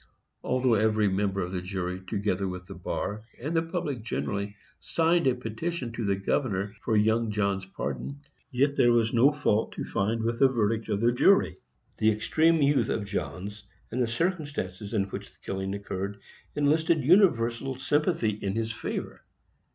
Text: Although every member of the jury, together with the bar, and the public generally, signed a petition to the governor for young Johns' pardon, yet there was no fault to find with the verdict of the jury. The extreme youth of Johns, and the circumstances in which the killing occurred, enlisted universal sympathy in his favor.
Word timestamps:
Although 0.43 0.73
every 0.73 1.07
member 1.09 1.41
of 1.43 1.51
the 1.51 1.61
jury, 1.61 1.99
together 2.07 2.47
with 2.47 2.65
the 2.65 2.73
bar, 2.73 3.23
and 3.39 3.55
the 3.55 3.61
public 3.61 4.01
generally, 4.01 4.55
signed 4.79 5.27
a 5.27 5.35
petition 5.35 5.91
to 5.91 6.03
the 6.03 6.15
governor 6.15 6.73
for 6.83 6.97
young 6.97 7.29
Johns' 7.29 7.67
pardon, 7.67 8.17
yet 8.49 8.75
there 8.75 8.91
was 8.91 9.13
no 9.13 9.31
fault 9.31 9.73
to 9.73 9.83
find 9.85 10.23
with 10.23 10.39
the 10.39 10.47
verdict 10.47 10.89
of 10.89 11.01
the 11.01 11.11
jury. 11.11 11.57
The 11.99 12.09
extreme 12.09 12.63
youth 12.63 12.89
of 12.89 13.05
Johns, 13.05 13.61
and 13.91 14.01
the 14.01 14.07
circumstances 14.07 14.91
in 14.95 15.03
which 15.03 15.29
the 15.29 15.37
killing 15.45 15.75
occurred, 15.75 16.19
enlisted 16.55 17.03
universal 17.03 17.75
sympathy 17.75 18.31
in 18.31 18.55
his 18.55 18.71
favor. 18.71 19.21